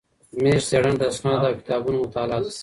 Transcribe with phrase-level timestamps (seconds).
[0.41, 2.49] میز څېړنه د اسنادو او کتابونو مطالعه ده.